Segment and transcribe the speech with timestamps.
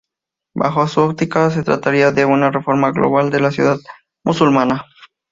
[0.55, 3.77] Bajo su óptica se trataría, de una reforma global de la ciudad
[4.25, 4.85] musulmana.